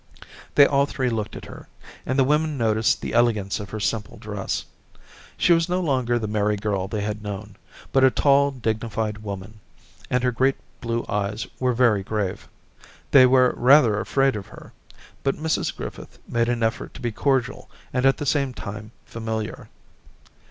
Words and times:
They 0.55 0.65
all 0.65 0.87
three 0.87 1.11
looked 1.11 1.35
at 1.35 1.45
her, 1.45 1.67
and 2.07 2.17
the 2.17 2.23
women 2.23 2.57
noticed 2.57 3.01
the 3.01 3.13
elegance 3.13 3.59
of 3.59 3.69
her 3.69 3.79
simple 3.79 4.17
dress. 4.17 4.65
She 5.37 5.53
was 5.53 5.69
no 5.69 5.79
longer 5.79 6.17
the 6.17 6.25
merry 6.25 6.55
girl 6.57 6.87
they 6.87 7.01
had 7.01 7.21
known, 7.21 7.55
but 7.91 8.03
a 8.03 8.09
tall, 8.09 8.49
dignified 8.49 9.19
woman, 9.19 9.59
and 10.09 10.23
her 10.23 10.31
great 10.31 10.55
blue 10.81 11.05
eyes 11.07 11.45
were 11.59 11.73
very 11.73 12.01
grave. 12.01 12.47
They 13.11 13.27
were 13.27 13.53
rather 13.55 13.99
afraid 13.99 14.35
of 14.35 14.47
her; 14.47 14.73
but 15.21 15.35
Mrs 15.35 15.75
Griffith 15.77 16.17
made 16.27 16.49
an 16.49 16.63
effort 16.63 16.95
to 16.95 16.99
be 17.01 17.11
cordial 17.11 17.69
and 17.93 18.03
at 18.03 18.17
the 18.17 18.25
same 18.25 18.55
time 18.55 18.89
familiar. 19.05 19.69